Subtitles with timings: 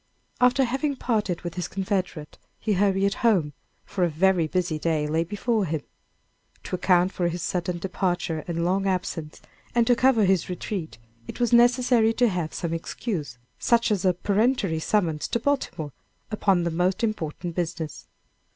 [0.39, 3.53] After having parted with his confederate, he hurried home,
[3.85, 5.83] for a very busy day lay before him.
[6.63, 9.43] To account for his sudden departure, and long absence,
[9.75, 14.15] and to cover his retreat, it was necessary to have some excuse, such as a
[14.15, 15.91] peremptory summons to Baltimore
[16.31, 18.07] upon the most important business.